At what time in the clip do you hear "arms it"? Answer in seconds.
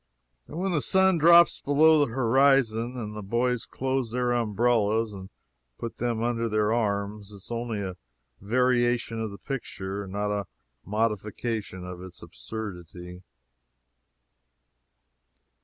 6.73-7.35